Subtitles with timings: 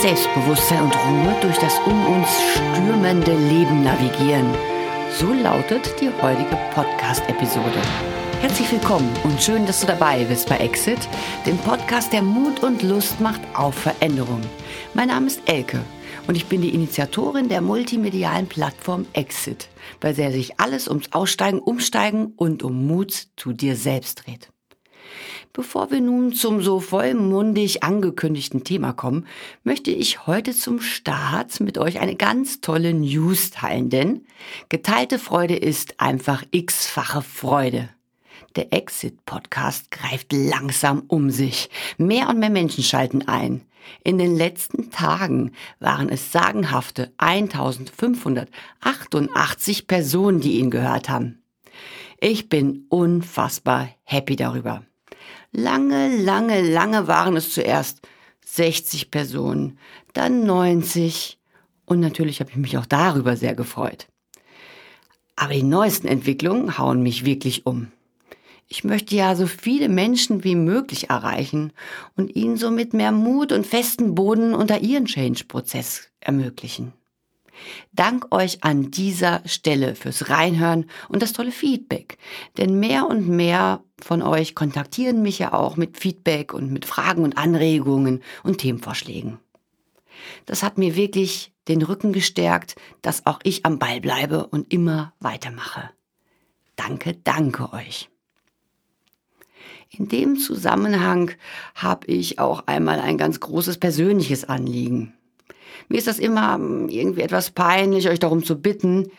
[0.00, 4.46] Selbstbewusstsein und Ruhe durch das um uns stürmende Leben navigieren.
[5.18, 7.82] So lautet die heutige Podcast-Episode.
[8.40, 11.00] Herzlich willkommen und schön, dass du dabei bist bei Exit,
[11.46, 14.40] dem Podcast, der Mut und Lust macht auf Veränderung.
[14.94, 15.80] Mein Name ist Elke
[16.28, 21.58] und ich bin die Initiatorin der multimedialen Plattform Exit, bei der sich alles ums Aussteigen,
[21.58, 24.48] Umsteigen und um Mut zu dir selbst dreht.
[25.52, 29.26] Bevor wir nun zum so vollmundig angekündigten Thema kommen,
[29.64, 34.26] möchte ich heute zum Start mit euch eine ganz tolle News teilen, denn
[34.68, 37.88] geteilte Freude ist einfach x-fache Freude.
[38.56, 41.68] Der Exit-Podcast greift langsam um sich.
[41.96, 43.62] Mehr und mehr Menschen schalten ein.
[44.04, 51.42] In den letzten Tagen waren es sagenhafte 1588 Personen, die ihn gehört haben.
[52.20, 54.82] Ich bin unfassbar happy darüber.
[55.52, 58.00] Lange, lange, lange waren es zuerst
[58.44, 59.78] 60 Personen,
[60.12, 61.38] dann 90
[61.84, 64.08] und natürlich habe ich mich auch darüber sehr gefreut.
[65.36, 67.92] Aber die neuesten Entwicklungen hauen mich wirklich um.
[68.66, 71.72] Ich möchte ja so viele Menschen wie möglich erreichen
[72.16, 76.92] und ihnen somit mehr Mut und festen Boden unter ihren Change-Prozess ermöglichen.
[77.92, 82.18] Dank euch an dieser Stelle fürs Reinhören und das tolle Feedback.
[82.58, 87.24] Denn mehr und mehr von euch kontaktieren mich ja auch mit Feedback und mit Fragen
[87.24, 89.38] und Anregungen und Themenvorschlägen.
[90.46, 95.12] Das hat mir wirklich den Rücken gestärkt, dass auch ich am Ball bleibe und immer
[95.20, 95.90] weitermache.
[96.76, 98.08] Danke, danke euch.
[99.90, 101.32] In dem Zusammenhang
[101.74, 105.14] habe ich auch einmal ein ganz großes persönliches Anliegen.
[105.88, 109.10] Mir ist das immer hm, irgendwie etwas peinlich, euch darum zu bitten,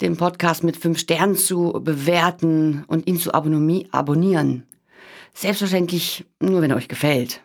[0.00, 4.66] den Podcast mit fünf Sternen zu bewerten und ihn zu abonnieren.
[5.34, 7.42] Selbstverständlich nur, wenn er euch gefällt.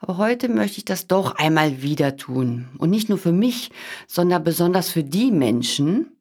[0.00, 2.68] Aber heute möchte ich das doch einmal wieder tun.
[2.78, 3.70] Und nicht nur für mich,
[4.06, 6.12] sondern besonders für die Menschen,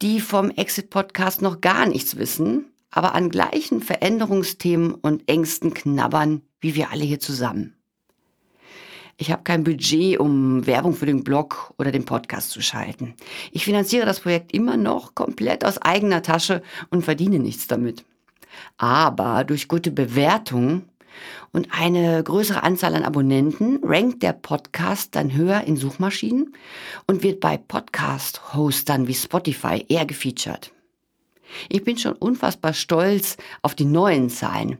[0.00, 6.74] die vom Exit-Podcast noch gar nichts wissen, aber an gleichen Veränderungsthemen und Ängsten knabbern, wie
[6.74, 7.79] wir alle hier zusammen.
[9.20, 13.12] Ich habe kein Budget, um Werbung für den Blog oder den Podcast zu schalten.
[13.52, 18.02] Ich finanziere das Projekt immer noch komplett aus eigener Tasche und verdiene nichts damit.
[18.78, 20.88] Aber durch gute Bewertungen
[21.52, 26.56] und eine größere Anzahl an Abonnenten rankt der Podcast dann höher in Suchmaschinen
[27.06, 30.72] und wird bei Podcast-Hostern wie Spotify eher gefeatured.
[31.68, 34.78] Ich bin schon unfassbar stolz auf die neuen Zahlen,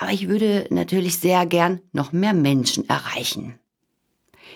[0.00, 3.60] aber ich würde natürlich sehr gern noch mehr Menschen erreichen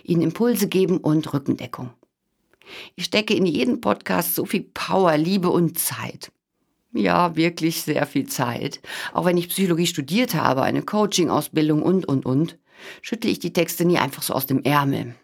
[0.03, 1.91] ihnen Impulse geben und Rückendeckung.
[2.95, 6.31] Ich stecke in jeden Podcast so viel Power, Liebe und Zeit.
[6.93, 8.81] Ja, wirklich sehr viel Zeit.
[9.13, 12.59] Auch wenn ich Psychologie studiert habe, eine Coaching-Ausbildung und, und, und,
[13.01, 15.15] schüttle ich die Texte nie einfach so aus dem Ärmel.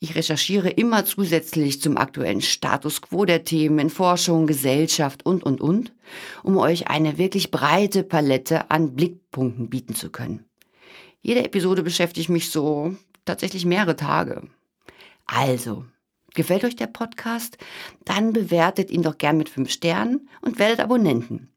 [0.00, 5.60] Ich recherchiere immer zusätzlich zum aktuellen Status quo der Themen in Forschung, Gesellschaft und, und,
[5.60, 5.92] und,
[6.42, 10.44] um euch eine wirklich breite Palette an Blickpunkten bieten zu können.
[11.20, 12.94] Jede Episode beschäftigt mich so
[13.28, 14.42] tatsächlich mehrere Tage.
[15.26, 15.84] Also,
[16.34, 17.58] gefällt euch der Podcast?
[18.04, 21.50] Dann bewertet ihn doch gern mit fünf Sternen und werdet Abonnenten.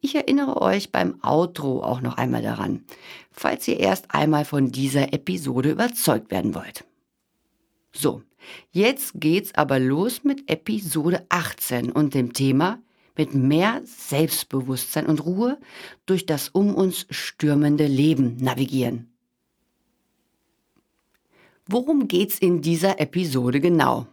[0.00, 2.84] Ich erinnere euch beim Outro auch noch einmal daran,
[3.30, 6.84] falls ihr erst einmal von dieser Episode überzeugt werden wollt.
[7.92, 8.22] So,
[8.70, 12.80] jetzt geht's aber los mit Episode 18 und dem Thema
[13.16, 15.58] mit mehr Selbstbewusstsein und Ruhe
[16.06, 19.12] durch das um uns stürmende Leben navigieren.
[21.70, 24.06] Worum geht's in dieser Episode genau?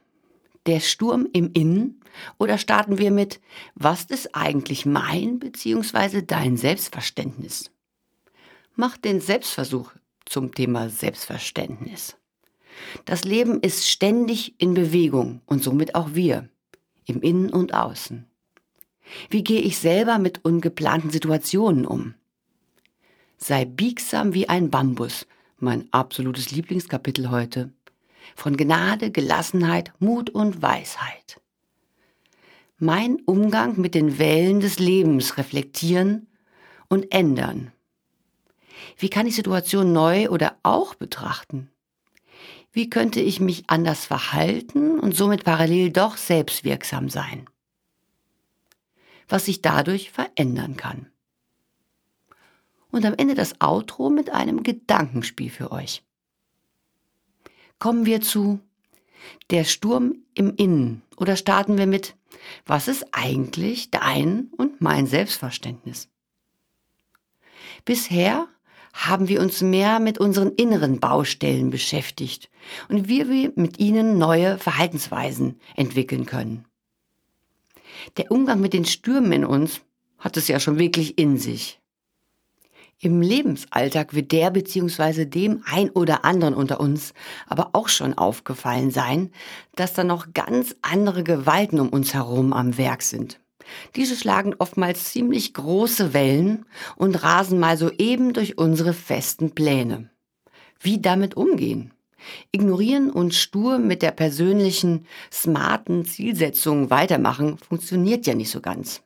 [0.65, 2.01] Der Sturm im Innen?
[2.37, 3.39] Oder starten wir mit,
[3.75, 6.21] was ist eigentlich mein bzw.
[6.21, 7.71] dein Selbstverständnis?
[8.75, 9.93] Mach den Selbstversuch
[10.25, 12.17] zum Thema Selbstverständnis.
[13.05, 16.49] Das Leben ist ständig in Bewegung und somit auch wir,
[17.05, 18.25] im Innen und Außen.
[19.29, 22.15] Wie gehe ich selber mit ungeplanten Situationen um?
[23.37, 25.25] Sei biegsam wie ein Bambus
[25.57, 27.71] mein absolutes Lieblingskapitel heute.
[28.35, 31.41] Von Gnade, Gelassenheit, Mut und Weisheit.
[32.77, 36.27] Mein Umgang mit den Wellen des Lebens reflektieren
[36.89, 37.71] und ändern.
[38.97, 41.69] Wie kann ich Situationen neu oder auch betrachten?
[42.73, 47.45] Wie könnte ich mich anders verhalten und somit parallel doch selbstwirksam sein?
[49.29, 51.07] Was sich dadurch verändern kann
[52.95, 56.01] und am Ende das Outro mit einem Gedankenspiel für euch.
[57.77, 58.61] Kommen wir zu
[59.49, 62.15] der Sturm im Innen oder starten wir mit
[62.65, 66.07] Was ist eigentlich dein und mein Selbstverständnis?
[67.83, 68.47] Bisher
[68.93, 72.49] haben wir uns mehr mit unseren inneren Baustellen beschäftigt
[72.87, 76.63] und wie wir mit ihnen neue Verhaltensweisen entwickeln können.
[78.15, 79.81] Der Umgang mit den Stürmen in uns
[80.17, 81.81] hat es ja schon wirklich in sich.
[83.01, 85.25] Im Lebensalltag wird der bzw.
[85.25, 87.13] dem ein oder anderen unter uns
[87.45, 89.31] aber auch schon aufgefallen sein,
[89.75, 93.41] dass da noch ganz andere Gewalten um uns herum am Werk sind.
[93.95, 96.65] Diese schlagen oftmals ziemlich große Wellen
[96.95, 100.09] und rasen mal soeben durch unsere festen Pläne.
[100.79, 101.91] Wie damit umgehen?
[102.51, 109.01] Ignorieren und stur mit der persönlichen, smarten Zielsetzung weitermachen funktioniert ja nicht so ganz.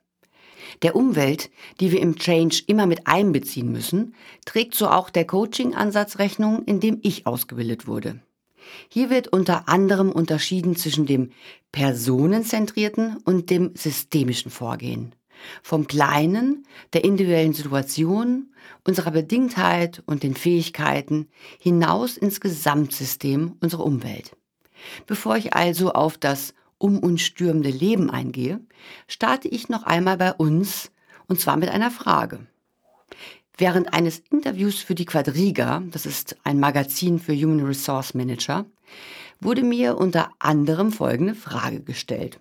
[0.81, 1.49] Der Umwelt,
[1.79, 6.79] die wir im Change immer mit einbeziehen müssen, trägt so auch der Coaching-Ansatz Rechnung, in
[6.79, 8.19] dem ich ausgebildet wurde.
[8.87, 11.31] Hier wird unter anderem unterschieden zwischen dem
[11.71, 15.15] personenzentrierten und dem systemischen Vorgehen.
[15.63, 18.53] Vom Kleinen, der individuellen Situation,
[18.85, 21.29] unserer Bedingtheit und den Fähigkeiten
[21.59, 24.35] hinaus ins Gesamtsystem unserer Umwelt.
[25.07, 28.59] Bevor ich also auf das um uns stürmende Leben eingehe,
[29.07, 30.91] starte ich noch einmal bei uns
[31.27, 32.47] und zwar mit einer Frage.
[33.57, 38.65] Während eines Interviews für die Quadriga, das ist ein Magazin für Human Resource Manager,
[39.41, 42.39] wurde mir unter anderem folgende Frage gestellt.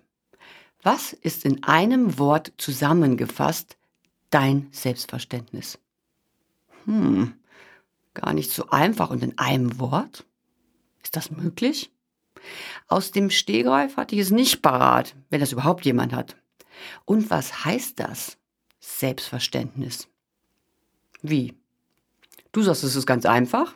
[0.81, 3.77] Was ist in einem Wort zusammengefasst
[4.29, 5.77] dein Selbstverständnis?
[6.85, 7.33] Hm,
[8.13, 10.25] gar nicht so einfach und in einem Wort?
[11.03, 11.91] Ist das möglich?
[12.87, 16.35] Aus dem Stehgreif hatte ich es nicht parat, wenn das überhaupt jemand hat.
[17.05, 18.37] Und was heißt das?
[18.79, 20.07] Selbstverständnis.
[21.21, 21.53] Wie?
[22.51, 23.75] Du sagst, es ist ganz einfach?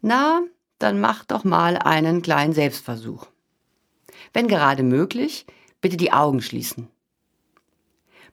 [0.00, 0.42] Na,
[0.78, 3.26] dann mach doch mal einen kleinen Selbstversuch.
[4.32, 5.46] Wenn gerade möglich,
[5.80, 6.88] bitte die Augen schließen.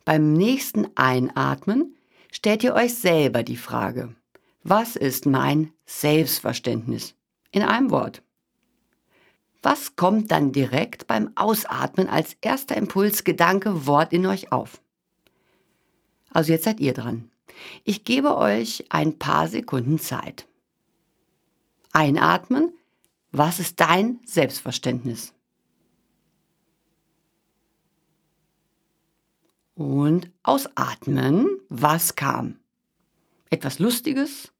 [0.04, 1.96] Beim nächsten Einatmen
[2.32, 4.16] stellt ihr euch selber die Frage,
[4.64, 7.16] was ist mein Selbstverständnis?
[7.52, 8.22] In einem Wort.
[9.66, 14.80] Was kommt dann direkt beim Ausatmen als erster Impuls, Gedanke, Wort in euch auf?
[16.30, 17.32] Also jetzt seid ihr dran.
[17.84, 20.48] Ich gebe euch ein paar Sekunden Zeit.
[21.94, 22.74] Einatmen.
[23.32, 25.34] Was ist dein Selbstverständnis?
[29.74, 31.60] Und ausatmen.
[31.70, 32.60] Was kam?
[33.50, 34.54] Etwas Lustiges?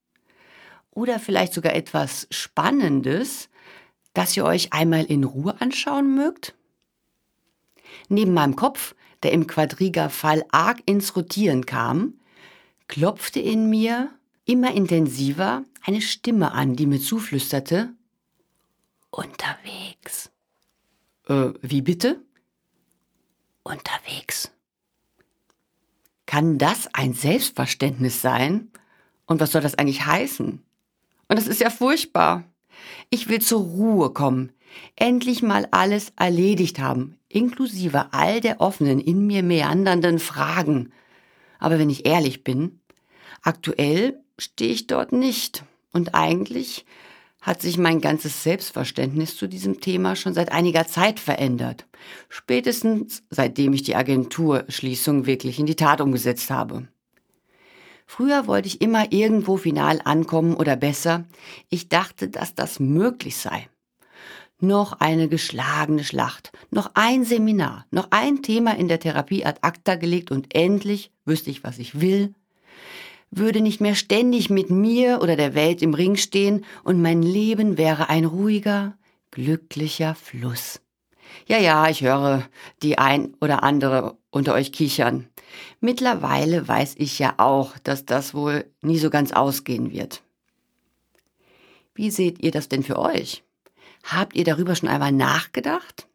[0.90, 3.50] Oder vielleicht sogar etwas Spannendes,
[4.16, 6.56] das ihr euch einmal in Ruhe anschauen mögt?
[8.10, 12.16] Neben meinem Kopf, der im Quadriga-Fall arg ins Rotieren kam,
[12.88, 14.10] klopfte in mir
[14.46, 17.94] immer intensiver eine Stimme an, die mir zuflüsterte,
[19.12, 20.32] unterwegs.
[21.28, 22.22] Äh, wie bitte?
[23.64, 24.52] Unterwegs.
[26.26, 28.72] Kann das ein Selbstverständnis sein?
[29.26, 30.64] Und was soll das eigentlich heißen?
[31.28, 32.44] Und das ist ja furchtbar.
[33.10, 34.52] Ich will zur Ruhe kommen,
[34.96, 40.92] endlich mal alles erledigt haben, inklusive all der offenen, in mir meandernden Fragen.
[41.60, 42.80] Aber wenn ich ehrlich bin,
[43.42, 45.64] aktuell stehe ich dort nicht.
[45.92, 46.86] Und eigentlich
[47.42, 51.86] hat sich mein ganzes Selbstverständnis zu diesem Thema schon seit einiger Zeit verändert.
[52.28, 56.88] Spätestens seitdem ich die Agenturschließung wirklich in die Tat umgesetzt habe.
[58.06, 61.26] Früher wollte ich immer irgendwo final ankommen oder besser,
[61.70, 63.68] ich dachte, dass das möglich sei.
[64.60, 69.96] Noch eine geschlagene Schlacht, noch ein Seminar, noch ein Thema in der Therapie ad acta
[69.96, 72.34] gelegt und endlich wüsste ich, was ich will,
[73.32, 77.78] würde nicht mehr ständig mit mir oder der Welt im Ring stehen und mein Leben
[77.78, 78.98] wäre ein ruhiger,
[79.32, 80.80] glücklicher Fluss.
[81.48, 82.44] Ja, ja, ich höre
[82.82, 85.30] die ein oder andere unter euch kichern.
[85.80, 90.24] Mittlerweile weiß ich ja auch, dass das wohl nie so ganz ausgehen wird.
[91.94, 93.46] Wie seht ihr das denn für euch?
[94.04, 96.10] Habt ihr darüber schon einmal nachgedacht?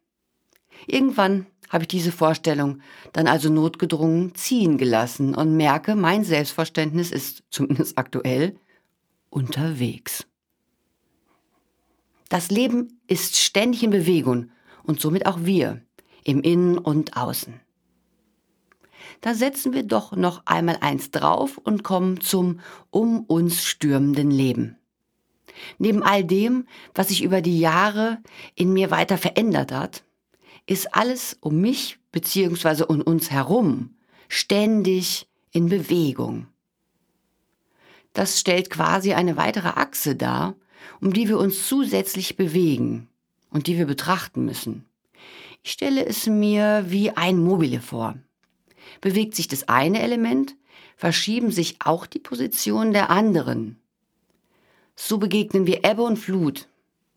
[0.85, 7.43] Irgendwann habe ich diese Vorstellung dann also notgedrungen ziehen gelassen und merke, mein Selbstverständnis ist
[7.49, 8.55] zumindest aktuell
[9.31, 10.27] unterwegs.
[12.29, 14.51] Das Leben ist ständig in Bewegung
[14.83, 15.81] und somit auch wir
[16.23, 17.59] im Innen und Außen.
[19.21, 24.77] Da setzen wir doch noch einmal eins drauf und kommen zum um uns stürmenden Leben.
[25.77, 28.19] Neben all dem, was sich über die Jahre
[28.55, 30.03] in mir weiter verändert hat,
[30.65, 32.83] ist alles um mich bzw.
[32.83, 33.95] um uns herum
[34.27, 36.47] ständig in Bewegung.
[38.13, 40.55] Das stellt quasi eine weitere Achse dar,
[40.99, 43.09] um die wir uns zusätzlich bewegen
[43.49, 44.85] und die wir betrachten müssen.
[45.63, 48.15] Ich stelle es mir wie ein Mobile vor.
[49.01, 50.55] Bewegt sich das eine Element,
[50.95, 53.79] verschieben sich auch die Positionen der anderen.
[54.95, 56.67] So begegnen wir Ebbe und Flut,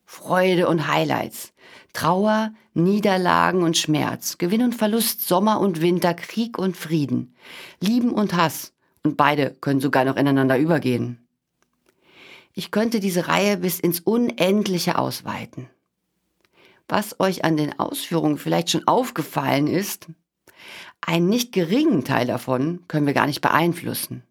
[0.07, 1.53] Freude und Highlights,
[1.93, 7.35] Trauer, Niederlagen und Schmerz, Gewinn und Verlust, Sommer und Winter, Krieg und Frieden,
[7.81, 11.25] Lieben und Hass, und beide können sogar noch ineinander übergehen.
[12.55, 15.69] Ich könnte diese Reihe bis ins Unendliche ausweiten.
[16.89, 20.09] Was euch an den Ausführungen vielleicht schon aufgefallen ist,
[21.07, 24.23] einen nicht geringen Teil davon können wir gar nicht beeinflussen.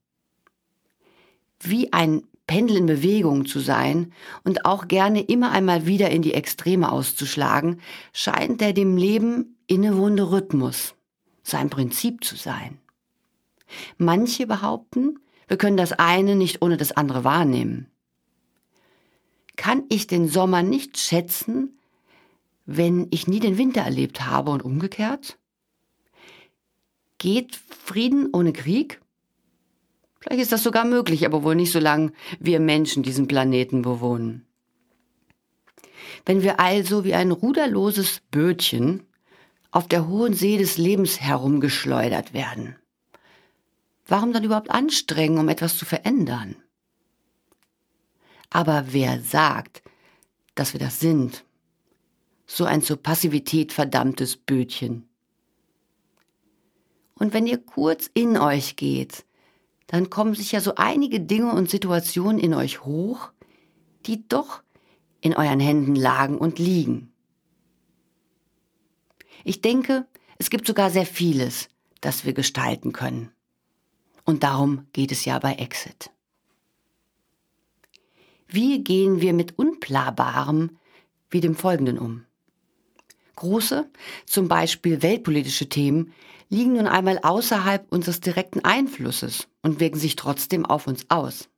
[1.59, 4.13] Wie ein Pendel in Bewegung zu sein
[4.43, 7.79] und auch gerne immer einmal wieder in die Extreme auszuschlagen,
[8.11, 10.95] scheint der dem Leben innewohnende Rhythmus
[11.41, 12.79] sein Prinzip zu sein.
[13.97, 17.87] Manche behaupten, wir können das eine nicht ohne das andere wahrnehmen.
[19.55, 21.79] Kann ich den Sommer nicht schätzen,
[22.65, 25.37] wenn ich nie den Winter erlebt habe und umgekehrt?
[27.23, 28.99] Geht Frieden ohne Krieg?
[30.19, 34.45] Vielleicht ist das sogar möglich, aber wohl nicht so lange wir Menschen diesen Planeten bewohnen.
[36.25, 39.03] Wenn wir also wie ein ruderloses Bötchen
[39.71, 42.75] auf der hohen See des Lebens herumgeschleudert werden,
[44.05, 46.57] warum dann überhaupt anstrengen, um etwas zu verändern?
[48.49, 49.81] Aber wer sagt,
[50.55, 51.45] dass wir das sind?
[52.45, 55.07] So ein zur Passivität verdammtes Bötchen.
[57.15, 59.25] Und wenn ihr kurz in euch geht,
[59.87, 63.31] dann kommen sicher so einige Dinge und Situationen in euch hoch,
[64.05, 64.63] die doch
[65.21, 67.13] in euren Händen lagen und liegen.
[69.43, 71.69] Ich denke, es gibt sogar sehr vieles,
[72.01, 73.31] das wir gestalten können.
[74.25, 76.11] Und darum geht es ja bei Exit.
[78.47, 80.77] Wie gehen wir mit Unplarbarem
[81.29, 82.25] wie dem Folgenden um?
[83.35, 83.89] Große,
[84.25, 86.13] zum Beispiel weltpolitische Themen,
[86.53, 91.49] liegen nun einmal außerhalb unseres direkten Einflusses und wirken sich trotzdem auf uns aus.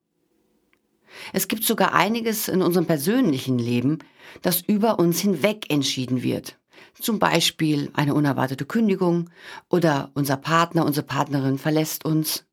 [1.34, 4.00] Es gibt sogar einiges in unserem persönlichen Leben,
[4.42, 6.58] das über uns hinweg entschieden wird.
[7.00, 9.30] Zum Beispiel eine unerwartete Kündigung
[9.70, 12.46] oder unser Partner, unsere Partnerin verlässt uns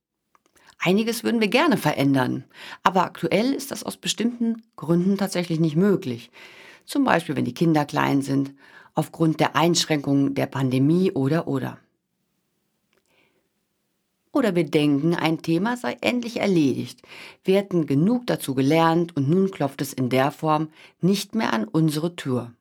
[0.84, 2.42] Einiges würden wir gerne verändern,
[2.82, 6.32] aber aktuell ist das aus bestimmten Gründen tatsächlich nicht möglich.
[6.86, 8.52] Zum Beispiel, wenn die Kinder klein sind,
[8.94, 11.78] aufgrund der Einschränkungen der Pandemie oder oder.
[14.32, 17.02] Oder wir denken, ein Thema sei endlich erledigt.
[17.44, 20.70] Wir hätten genug dazu gelernt und nun klopft es in der Form
[21.02, 22.52] nicht mehr an unsere Tür.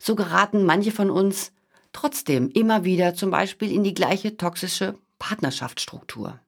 [0.00, 1.52] So geraten manche von uns
[1.92, 6.40] trotzdem immer wieder zum Beispiel in die gleiche toxische Partnerschaftsstruktur.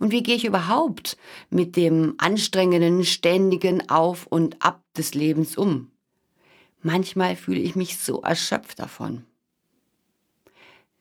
[0.00, 1.16] Und wie gehe ich überhaupt
[1.50, 5.92] mit dem anstrengenden, ständigen Auf und Ab des Lebens um?
[6.82, 9.24] Manchmal fühle ich mich so erschöpft davon.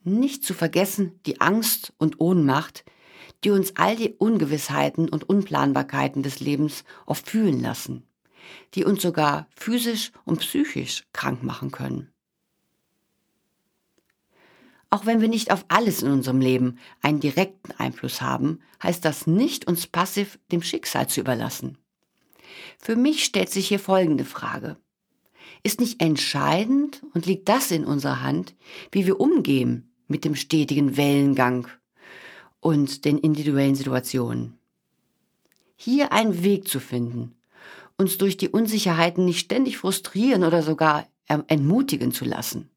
[0.08, 2.86] Nicht zu vergessen die Angst und Ohnmacht,
[3.44, 8.08] die uns all die Ungewissheiten und Unplanbarkeiten des Lebens oft fühlen lassen,
[8.74, 12.10] die uns sogar physisch und psychisch krank machen können.
[14.90, 19.28] Auch wenn wir nicht auf alles in unserem Leben einen direkten Einfluss haben, heißt das
[19.28, 21.78] nicht, uns passiv dem Schicksal zu überlassen.
[22.80, 24.78] Für mich stellt sich hier folgende Frage.
[25.64, 28.56] Ist nicht entscheidend und liegt das in unserer Hand,
[28.94, 31.68] wie wir umgehen mit dem stetigen Wellengang
[32.60, 34.58] und den individuellen Situationen?
[35.76, 37.36] Hier einen Weg zu finden,
[37.98, 42.70] uns durch die Unsicherheiten nicht ständig frustrieren oder sogar entmutigen zu lassen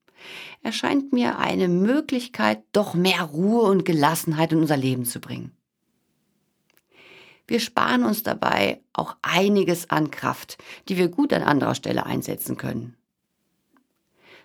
[0.63, 5.53] erscheint mir eine Möglichkeit, doch mehr Ruhe und Gelassenheit in unser Leben zu bringen.
[7.47, 10.59] Wir sparen uns dabei auch einiges an Kraft,
[10.89, 12.97] die wir gut an anderer Stelle einsetzen können.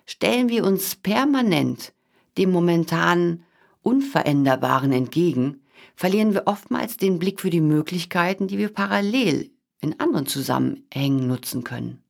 [0.06, 1.92] Stellen wir uns permanent
[2.38, 3.44] dem momentan
[3.82, 5.62] Unveränderbaren entgegen,
[5.94, 9.50] verlieren wir oftmals den Blick für die Möglichkeiten, die wir parallel
[9.80, 12.02] in anderen Zusammenhängen nutzen können.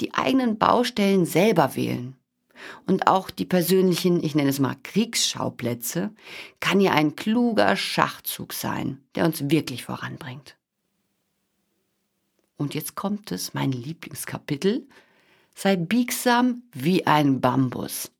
[0.00, 2.16] Die eigenen Baustellen selber wählen
[2.86, 6.10] und auch die persönlichen, ich nenne es mal Kriegsschauplätze,
[6.60, 10.56] kann ja ein kluger Schachzug sein, der uns wirklich voranbringt.
[12.56, 14.88] Und jetzt kommt es, mein Lieblingskapitel,
[15.54, 18.10] sei biegsam wie ein Bambus.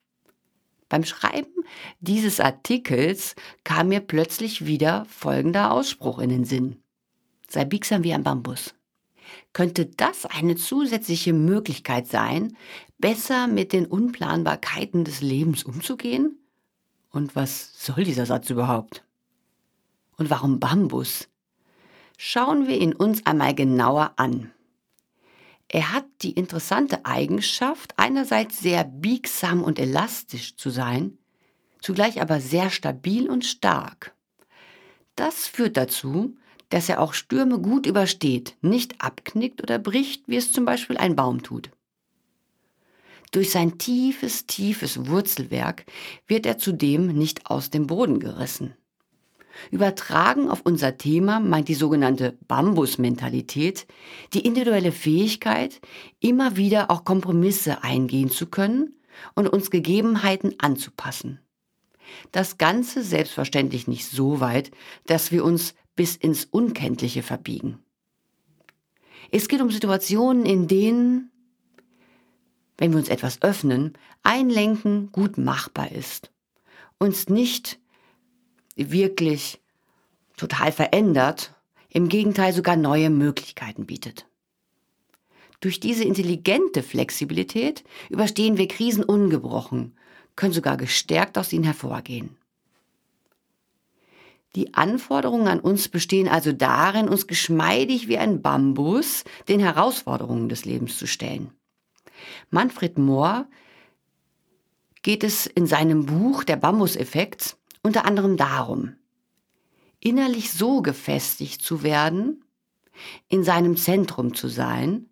[0.88, 1.52] Beim Schreiben
[2.00, 6.76] dieses Artikels kam mir plötzlich wieder folgender Ausspruch in den Sinn.
[7.49, 8.75] Sei biegsam wie ein Bambus.
[9.52, 12.57] Könnte das eine zusätzliche Möglichkeit sein,
[12.99, 16.38] besser mit den Unplanbarkeiten des Lebens umzugehen?
[17.11, 19.04] Und was soll dieser Satz überhaupt?
[20.16, 21.28] Und warum Bambus?
[22.16, 24.52] Schauen wir ihn uns einmal genauer an.
[25.69, 31.19] Er hat die interessante Eigenschaft, einerseits sehr biegsam und elastisch zu sein,
[31.81, 34.15] zugleich aber sehr stabil und stark.
[35.15, 36.37] Das führt dazu,
[36.71, 41.17] dass er auch Stürme gut übersteht, nicht abknickt oder bricht, wie es zum Beispiel ein
[41.17, 41.71] Baum tut.
[43.31, 45.85] Durch sein tiefes, tiefes Wurzelwerk
[46.27, 48.75] wird er zudem nicht aus dem Boden gerissen.
[49.71, 53.87] Übertragen auf unser Thema meint die sogenannte Bambus-Mentalität
[54.33, 55.81] die individuelle Fähigkeit,
[56.21, 58.95] immer wieder auch Kompromisse eingehen zu können
[59.35, 61.41] und uns Gegebenheiten anzupassen.
[62.33, 64.71] Das Ganze selbstverständlich nicht so weit,
[65.07, 67.79] dass wir uns bis ins Unkenntliche verbiegen.
[69.31, 71.31] Es geht um Situationen, in denen
[72.79, 76.31] wenn wir uns etwas öffnen, einlenken gut machbar ist.
[76.99, 77.79] Uns nicht
[78.78, 79.61] wirklich
[80.37, 81.54] total verändert,
[81.90, 84.26] im Gegenteil sogar neue Möglichkeiten bietet.
[85.61, 89.97] Durch diese intelligente Flexibilität überstehen wir Krisen ungebrochen,
[90.37, 92.37] können sogar gestärkt aus ihnen hervorgehen.
[94.54, 100.64] Die Anforderungen an uns bestehen also darin, uns geschmeidig wie ein Bambus den Herausforderungen des
[100.64, 101.52] Lebens zu stellen.
[102.50, 103.47] Manfred Mohr
[105.02, 108.94] geht es in seinem Buch Der Bambuseffekt unter anderem darum,
[110.00, 112.44] innerlich so gefestigt zu werden,
[113.28, 115.08] in seinem Zentrum zu sein,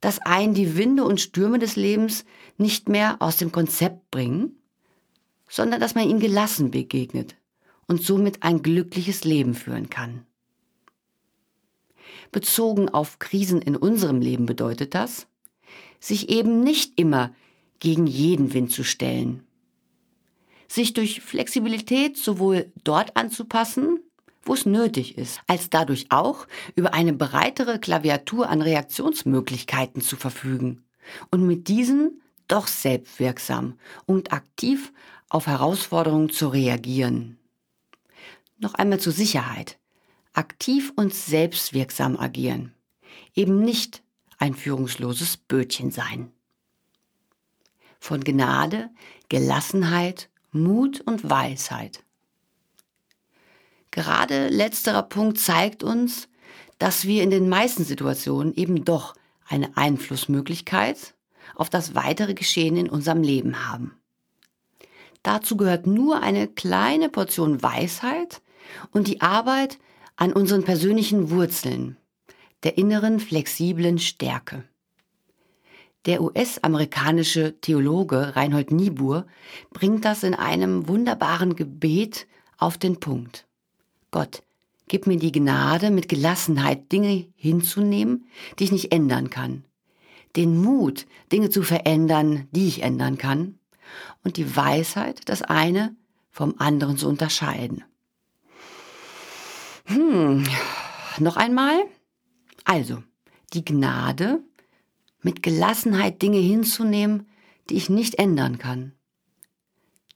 [0.00, 2.24] dass einen die Winde und Stürme des Lebens
[2.56, 4.56] nicht mehr aus dem Konzept bringen,
[5.48, 7.36] sondern dass man ihnen gelassen begegnet
[7.86, 10.24] und somit ein glückliches Leben führen kann.
[12.32, 15.26] Bezogen auf Krisen in unserem Leben bedeutet das,
[15.98, 17.34] sich eben nicht immer
[17.80, 19.44] gegen jeden Wind zu stellen.
[20.70, 23.98] Sich durch Flexibilität sowohl dort anzupassen,
[24.44, 26.46] wo es nötig ist, als dadurch auch
[26.76, 30.84] über eine breitere Klaviatur an Reaktionsmöglichkeiten zu verfügen
[31.32, 34.92] und mit diesen doch selbstwirksam und aktiv
[35.28, 37.36] auf Herausforderungen zu reagieren.
[38.58, 39.76] Noch einmal zur Sicherheit.
[40.34, 42.74] Aktiv und selbstwirksam agieren.
[43.34, 44.04] Eben nicht
[44.38, 46.30] ein führungsloses Bötchen sein.
[47.98, 48.90] Von Gnade,
[49.28, 52.02] Gelassenheit, Mut und Weisheit.
[53.90, 56.28] Gerade letzterer Punkt zeigt uns,
[56.78, 59.14] dass wir in den meisten Situationen eben doch
[59.46, 61.14] eine Einflussmöglichkeit
[61.54, 63.94] auf das weitere Geschehen in unserem Leben haben.
[65.22, 68.40] Dazu gehört nur eine kleine Portion Weisheit
[68.92, 69.78] und die Arbeit
[70.16, 71.96] an unseren persönlichen Wurzeln,
[72.62, 74.64] der inneren flexiblen Stärke.
[76.06, 79.26] Der US-amerikanische Theologe Reinhold Niebuhr
[79.70, 83.46] bringt das in einem wunderbaren Gebet auf den Punkt.
[84.10, 84.42] Gott,
[84.88, 88.26] gib mir die Gnade, mit Gelassenheit Dinge hinzunehmen,
[88.58, 89.64] die ich nicht ändern kann.
[90.36, 93.58] Den Mut, Dinge zu verändern, die ich ändern kann.
[94.24, 95.94] Und die Weisheit, das eine
[96.30, 97.84] vom anderen zu unterscheiden.
[99.84, 100.44] Hm,
[101.18, 101.82] noch einmal.
[102.64, 103.02] Also,
[103.52, 104.42] die Gnade,
[105.22, 107.28] mit Gelassenheit Dinge hinzunehmen,
[107.68, 108.92] die ich nicht ändern kann.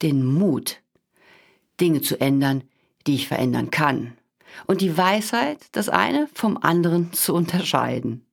[0.03, 0.83] Den Mut,
[1.81, 2.65] Dinge zu ändern,
[3.07, 4.17] die ich verändern kann.
[4.67, 8.25] Und die Weisheit, das eine vom anderen zu unterscheiden.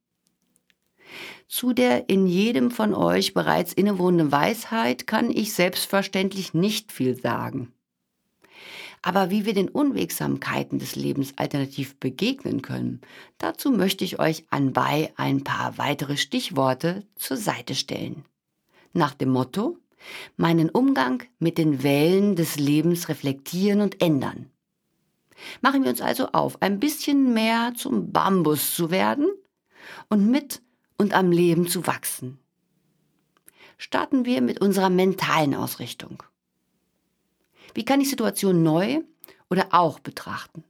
[1.48, 7.74] Zu der in jedem von euch bereits innewohnenden Weisheit kann ich selbstverständlich nicht viel sagen.
[9.02, 13.02] Aber wie wir den Unwegsamkeiten des Lebens alternativ begegnen können,
[13.40, 18.26] dazu möchte ich euch anbei ein paar weitere Stichworte zur Seite stellen.
[18.94, 19.78] Nach dem Motto,
[20.38, 24.52] meinen Umgang mit den Wellen des Lebens reflektieren und ändern.
[25.62, 29.32] Machen wir uns also auf, ein bisschen mehr zum Bambus zu werden
[30.10, 30.62] und mit
[30.98, 32.40] und am Leben zu wachsen.
[33.78, 36.22] Starten wir mit unserer mentalen Ausrichtung.
[37.74, 39.02] Wie kann ich Situationen neu
[39.50, 40.64] oder auch betrachten?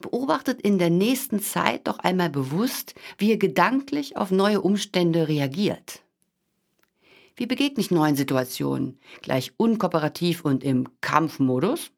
[0.00, 6.02] Beobachtet in der nächsten Zeit doch einmal bewusst, wie ihr gedanklich auf neue Umstände reagiert.
[7.34, 8.98] Wie begegne ich neuen Situationen?
[9.22, 11.90] Gleich unkooperativ und im Kampfmodus?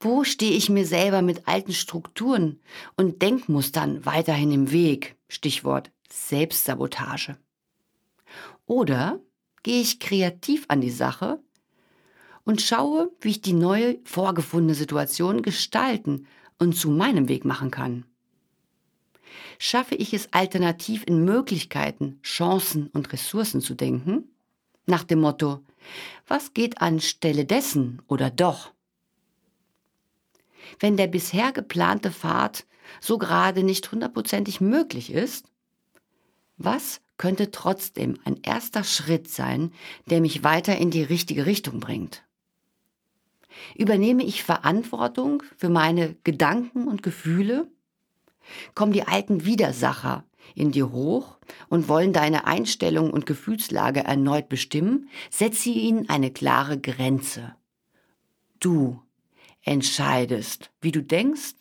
[0.00, 2.60] Wo stehe ich mir selber mit alten Strukturen
[2.96, 5.16] und Denkmustern weiterhin im Weg?
[5.28, 7.36] Stichwort Selbstsabotage.
[8.66, 9.20] Oder
[9.62, 11.42] gehe ich kreativ an die Sache
[12.48, 16.26] und schaue, wie ich die neue vorgefundene Situation gestalten
[16.58, 18.06] und zu meinem Weg machen kann.
[19.58, 24.30] Schaffe ich es alternativ in Möglichkeiten, Chancen und Ressourcen zu denken?
[24.86, 25.60] Nach dem Motto,
[26.26, 28.72] was geht anstelle dessen oder doch?
[30.80, 32.64] Wenn der bisher geplante Pfad
[32.98, 35.44] so gerade nicht hundertprozentig möglich ist,
[36.56, 39.70] was könnte trotzdem ein erster Schritt sein,
[40.06, 42.24] der mich weiter in die richtige Richtung bringt?
[43.76, 47.70] Übernehme ich Verantwortung für meine Gedanken und Gefühle?
[48.74, 55.08] Kommen die alten Widersacher in dir hoch und wollen deine Einstellung und Gefühlslage erneut bestimmen?
[55.30, 57.54] Setze ihnen eine klare Grenze.
[58.60, 59.02] Du
[59.62, 61.54] entscheidest, wie du denkst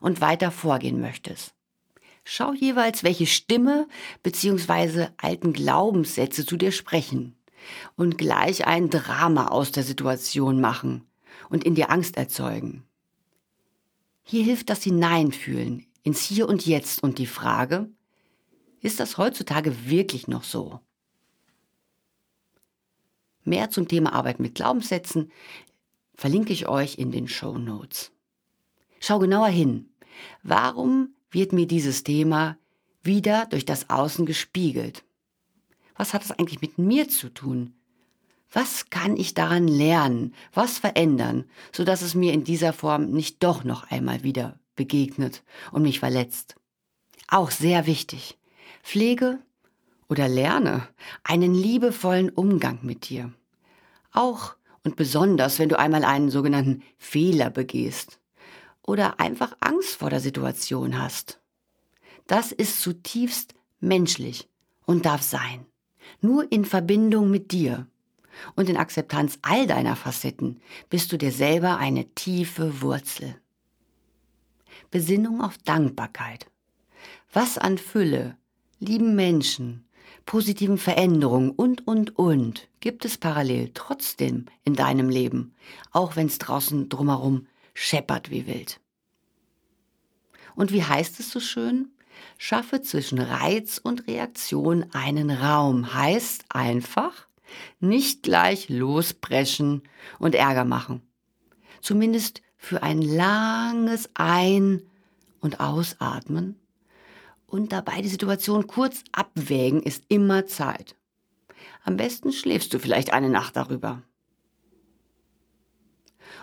[0.00, 1.54] und weiter vorgehen möchtest.
[2.24, 3.88] Schau jeweils, welche Stimme
[4.22, 5.08] bzw.
[5.16, 7.36] alten Glaubenssätze zu dir sprechen
[7.96, 11.07] und gleich ein Drama aus der Situation machen
[11.48, 12.84] und in dir Angst erzeugen.
[14.22, 17.88] Hier hilft das Hineinfühlen ins Hier und Jetzt und die Frage,
[18.80, 20.80] ist das heutzutage wirklich noch so?
[23.44, 25.32] Mehr zum Thema Arbeit mit Glaubenssätzen
[26.14, 28.12] verlinke ich euch in den Show Notes.
[29.00, 29.88] Schau genauer hin.
[30.42, 32.58] Warum wird mir dieses Thema
[33.02, 35.04] wieder durch das Außen gespiegelt?
[35.96, 37.77] Was hat es eigentlich mit mir zu tun?
[38.52, 43.42] Was kann ich daran lernen, was verändern, so dass es mir in dieser Form nicht
[43.42, 46.56] doch noch einmal wieder begegnet und mich verletzt?
[47.28, 48.38] Auch sehr wichtig.
[48.82, 49.38] Pflege
[50.08, 50.88] oder lerne
[51.24, 53.32] einen liebevollen Umgang mit dir.
[54.12, 58.18] Auch und besonders, wenn du einmal einen sogenannten Fehler begehst
[58.82, 61.40] oder einfach Angst vor der Situation hast.
[62.26, 64.48] Das ist zutiefst menschlich
[64.86, 65.66] und darf sein.
[66.22, 67.86] Nur in Verbindung mit dir
[68.56, 73.40] und in Akzeptanz all deiner Facetten bist du dir selber eine tiefe Wurzel.
[74.90, 76.46] Besinnung auf Dankbarkeit.
[77.32, 78.36] Was an Fülle,
[78.80, 79.84] lieben Menschen,
[80.24, 85.54] positiven Veränderungen und, und, und gibt es parallel trotzdem in deinem Leben,
[85.90, 88.80] auch wenn es draußen drumherum scheppert wie wild.
[90.54, 91.92] Und wie heißt es so schön?
[92.36, 95.94] Schaffe zwischen Reiz und Reaktion einen Raum.
[95.94, 97.27] Heißt einfach,
[97.80, 99.82] nicht gleich lospreschen
[100.18, 101.02] und Ärger machen.
[101.80, 104.82] Zumindest für ein langes Ein-
[105.40, 106.56] und Ausatmen
[107.46, 110.96] und dabei die Situation kurz abwägen ist immer Zeit.
[111.84, 114.02] Am besten schläfst du vielleicht eine Nacht darüber.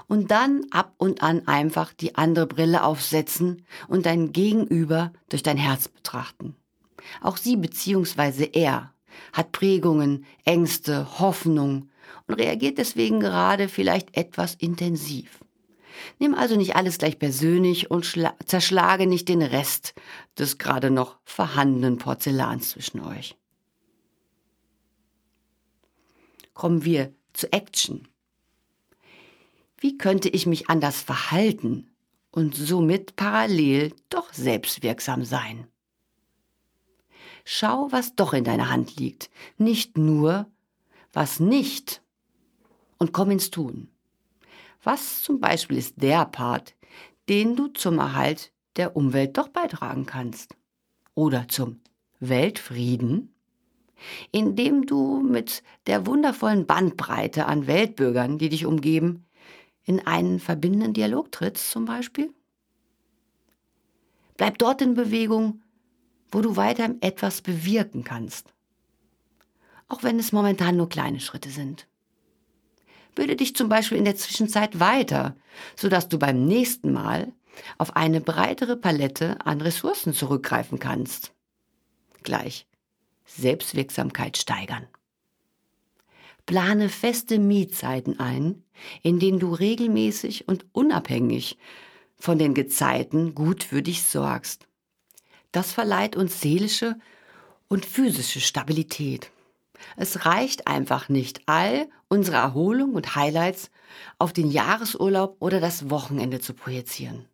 [0.08, 5.58] Und dann ab und an einfach die andere Brille aufsetzen und dein Gegenüber durch dein
[5.58, 6.56] Herz betrachten.
[7.22, 8.50] Auch sie bzw.
[8.54, 8.95] er
[9.34, 11.90] hat Prägungen, Ängste, Hoffnung
[12.28, 15.40] und reagiert deswegen gerade vielleicht etwas intensiv.
[16.20, 18.06] Nimm also nicht alles gleich persönlich und
[18.46, 19.94] zerschlage nicht den Rest
[20.38, 23.36] des gerade noch vorhandenen Porzellans zwischen euch.
[26.54, 28.08] Kommen wir zu Action.
[29.78, 31.94] Wie könnte ich mich anders verhalten
[32.32, 35.68] und somit parallel doch selbstwirksam sein?
[37.48, 39.30] Schau, was doch in deiner Hand liegt,
[39.60, 40.48] nicht nur,
[41.14, 42.02] was nicht,
[42.98, 43.88] und komm ins Tun.
[44.84, 46.76] Was zum Beispiel ist der Part,
[47.30, 50.56] den du zum Erhalt der Umwelt doch beitragen kannst?
[51.14, 51.82] Oder zum
[52.20, 53.32] Weltfrieden?
[54.32, 59.26] Indem du mit der wundervollen Bandbreite an Weltbürgern, die dich umgeben,
[59.84, 62.34] in einen verbindenden Dialog trittst zum Beispiel?
[64.36, 65.62] Bleib dort in Bewegung,
[66.36, 68.54] wo du weiter etwas bewirken kannst.
[69.88, 71.88] Auch wenn es momentan nur kleine Schritte sind.
[73.16, 75.38] Bilde dich zum Beispiel in der Zwischenzeit weiter,
[75.78, 77.32] sodass du beim nächsten Mal
[77.78, 81.32] auf eine breitere Palette an Ressourcen zurückgreifen kannst.
[82.24, 82.68] Gleich
[83.24, 84.88] Selbstwirksamkeit steigern.
[86.46, 88.62] Plane feste Mietzeiten ein,
[89.04, 91.58] in denen du regelmäßig und unabhängig
[92.18, 94.68] von den Gezeiten gut für dich sorgst.
[95.56, 97.00] Das verleiht uns seelische
[97.70, 99.32] und physische Stabilität.
[99.96, 103.72] Es reicht einfach nicht, all unsere Erholung und Highlights
[104.20, 107.30] auf den Jahresurlaub oder das Wochenende zu projizieren.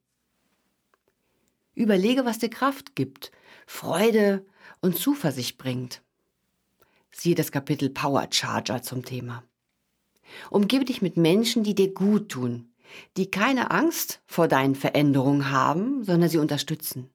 [1.73, 3.31] Überlege, was dir Kraft gibt,
[3.65, 4.45] Freude
[4.81, 6.03] und Zuversicht bringt.
[7.09, 9.43] Siehe das Kapitel Power Charger zum Thema.
[10.51, 12.71] Umgebe dich mit Menschen, die dir gut tun,
[13.17, 17.09] die keine Angst vor deinen Veränderungen haben, sondern sie unterstützen.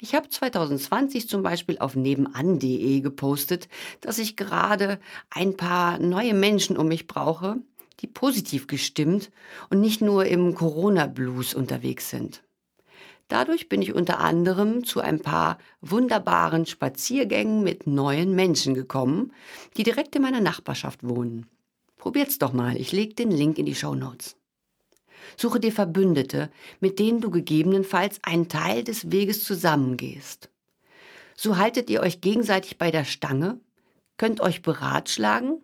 [0.00, 3.68] Ich habe 2020 zum Beispiel auf nebenan.de gepostet,
[4.00, 7.56] dass ich gerade ein paar neue Menschen um mich brauche,
[8.00, 9.30] die positiv gestimmt
[9.68, 12.42] und nicht nur im Corona-Blues unterwegs sind.
[13.28, 19.32] Dadurch bin ich unter anderem zu ein paar wunderbaren Spaziergängen mit neuen Menschen gekommen,
[19.76, 21.46] die direkt in meiner Nachbarschaft wohnen.
[21.96, 24.36] Probiert's doch mal, ich lege den Link in die Show Notes.
[25.36, 30.50] Suche dir Verbündete, mit denen du gegebenenfalls einen Teil des Weges zusammengehst.
[31.36, 33.58] So haltet ihr euch gegenseitig bei der Stange,
[34.18, 35.62] könnt euch beratschlagen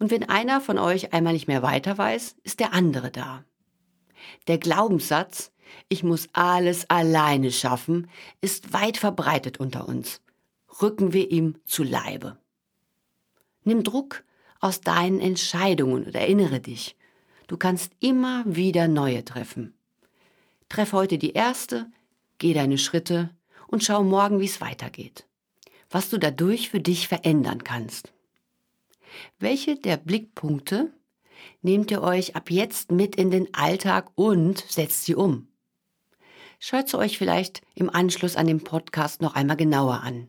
[0.00, 3.44] Und wenn einer von euch einmal nicht mehr weiter weiß, ist der andere da.
[4.46, 5.52] Der Glaubenssatz,
[5.88, 8.08] ich muss alles alleine schaffen,
[8.40, 10.20] ist weit verbreitet unter uns.
[10.82, 12.36] Rücken wir ihm zu Leibe.
[13.64, 14.24] Nimm Druck
[14.60, 16.96] aus deinen Entscheidungen und erinnere dich,
[17.48, 19.74] du kannst immer wieder neue treffen.
[20.68, 21.90] Treff heute die erste,
[22.38, 23.30] geh deine Schritte
[23.66, 25.26] und schau morgen, wie es weitergeht.
[25.90, 28.12] Was du dadurch für dich verändern kannst.
[29.38, 30.92] Welche der Blickpunkte
[31.62, 35.48] nehmt ihr euch ab jetzt mit in den Alltag und setzt sie um?
[36.58, 40.28] Schaut sie euch vielleicht im Anschluss an den Podcast noch einmal genauer an.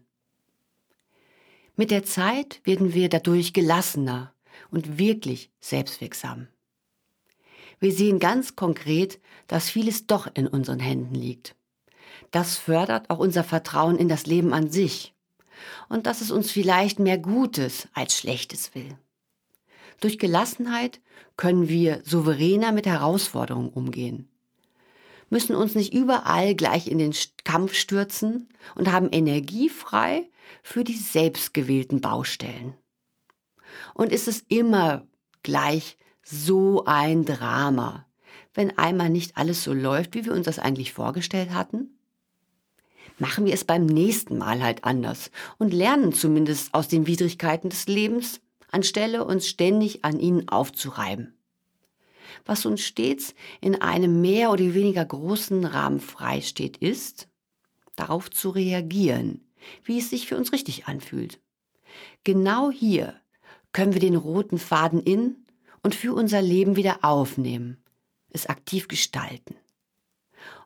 [1.76, 4.34] Mit der Zeit werden wir dadurch gelassener
[4.70, 6.48] und wirklich selbstwirksam.
[7.80, 11.56] Wir sehen ganz konkret, dass vieles doch in unseren Händen liegt.
[12.32, 15.14] Das fördert auch unser Vertrauen in das Leben an sich
[15.88, 18.98] und dass es uns vielleicht mehr Gutes als Schlechtes will.
[20.00, 21.02] Durch Gelassenheit
[21.38, 24.30] können wir souveräner mit Herausforderungen umgehen,
[25.30, 27.14] müssen uns nicht überall gleich in den
[27.44, 30.30] Kampf stürzen und haben Energie frei
[30.64, 32.76] für die selbstgewählten Baustellen.
[33.94, 35.06] Und ist es immer
[35.44, 35.98] gleich
[36.30, 38.06] so ein Drama,
[38.54, 41.98] wenn einmal nicht alles so läuft, wie wir uns das eigentlich vorgestellt hatten?
[43.18, 47.88] Machen wir es beim nächsten Mal halt anders und lernen zumindest aus den Widrigkeiten des
[47.88, 51.34] Lebens, anstelle uns ständig an ihnen aufzureiben.
[52.46, 57.28] Was uns stets in einem mehr oder weniger großen Rahmen freisteht, ist,
[57.96, 59.42] darauf zu reagieren,
[59.84, 61.40] wie es sich für uns richtig anfühlt.
[62.24, 63.16] Genau hier
[63.74, 65.36] können wir den roten Faden in
[65.84, 67.84] und für unser Leben wieder aufnehmen,
[68.30, 69.56] es aktiv gestalten.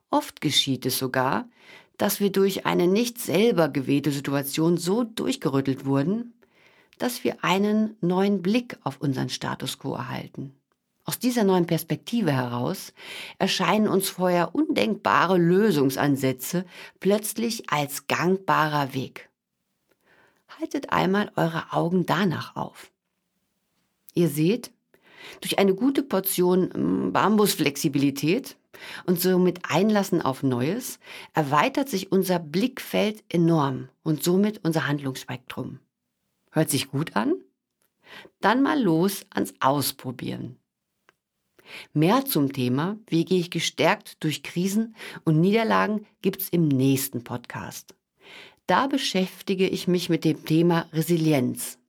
[0.09, 1.49] Oft geschieht es sogar,
[1.97, 6.33] dass wir durch eine nicht selber gewählte Situation so durchgerüttelt wurden,
[6.97, 10.55] dass wir einen neuen Blick auf unseren Status quo erhalten.
[11.05, 12.93] Aus dieser neuen Perspektive heraus
[13.37, 16.65] erscheinen uns vorher undenkbare Lösungsansätze
[16.99, 19.29] plötzlich als gangbarer Weg.
[20.59, 22.91] Haltet einmal eure Augen danach auf.
[24.13, 24.71] Ihr seht,
[25.41, 28.57] durch eine gute Portion hm, Bambusflexibilität
[29.05, 30.99] und somit Einlassen auf Neues
[31.33, 35.79] erweitert sich unser Blickfeld enorm und somit unser Handlungsspektrum.
[36.51, 37.35] Hört sich gut an?
[38.41, 40.57] Dann mal los ans Ausprobieren.
[41.93, 47.95] Mehr zum Thema, wie gehe ich gestärkt durch Krisen und Niederlagen, gibt's im nächsten Podcast.
[48.67, 51.79] Da beschäftige ich mich mit dem Thema Resilienz,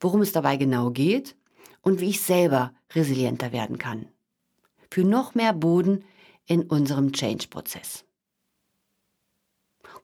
[0.00, 1.34] worum es dabei genau geht
[1.86, 4.08] und wie ich selber resilienter werden kann.
[4.90, 6.04] Für noch mehr Boden
[6.44, 8.04] in unserem Change-Prozess.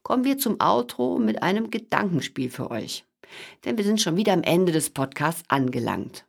[0.04, 3.04] Kommen wir zum Outro mit einem Gedankenspiel für euch,
[3.64, 6.24] denn wir sind schon wieder am Ende des Podcasts angelangt.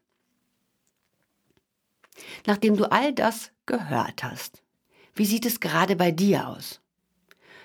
[2.47, 4.63] Nachdem du all das gehört hast,
[5.13, 6.81] wie sieht es gerade bei dir aus?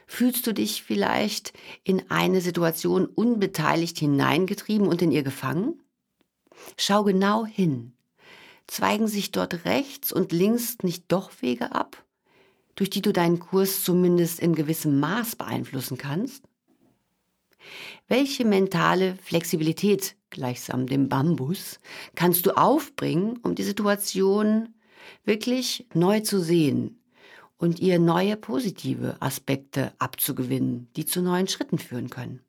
[0.06, 5.80] Fühlst du dich vielleicht in eine Situation unbeteiligt hineingetrieben und in ihr gefangen?
[6.76, 7.92] Schau genau hin.
[8.66, 12.04] Zweigen sich dort rechts und links nicht doch Wege ab,
[12.74, 16.44] durch die du deinen Kurs zumindest in gewissem Maß beeinflussen kannst?
[18.08, 21.80] Welche mentale Flexibilität, gleichsam dem Bambus,
[22.14, 24.74] kannst du aufbringen, um die Situation
[25.24, 27.00] wirklich neu zu sehen
[27.56, 32.40] und ihr neue positive Aspekte abzugewinnen, die zu neuen Schritten führen können?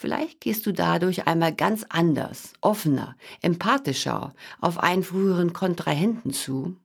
[0.00, 6.76] Vielleicht gehst du dadurch einmal ganz anders, offener, empathischer auf einen früheren Kontrahenten zu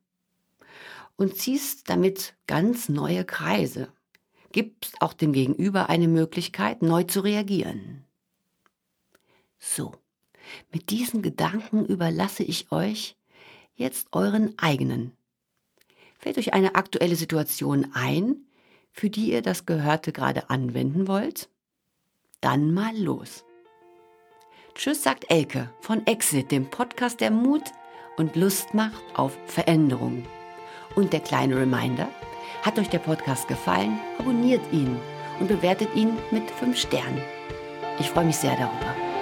[1.15, 3.89] und ziehst damit ganz neue Kreise.
[4.51, 8.03] Gibst auch dem Gegenüber eine Möglichkeit, neu zu reagieren.
[9.59, 9.93] So,
[10.71, 13.15] mit diesen Gedanken überlasse ich euch
[13.75, 15.11] jetzt euren eigenen.
[16.17, 18.37] Fällt euch eine aktuelle Situation ein,
[18.91, 21.52] für die ihr das Gehörte gerade anwenden wollt?
[22.43, 23.45] Dann mal los.
[24.75, 27.63] Tschüss, sagt Elke von Exit, dem Podcast, der Mut
[28.17, 30.25] und Lust macht auf Veränderungen.
[30.95, 32.09] Und der kleine Reminder,
[32.63, 34.97] hat euch der Podcast gefallen, abonniert ihn
[35.39, 37.21] und bewertet ihn mit 5 Sternen.
[37.99, 39.12] Ich freue mich sehr darüber.